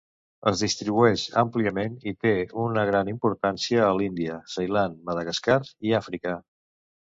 [0.51, 2.33] Es distribueix àmpliament i té
[2.65, 6.37] una gran importància a l'Índia, Ceilan, Madagascar i Àfrica.